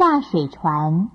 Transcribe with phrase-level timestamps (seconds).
[0.00, 1.10] 下水船。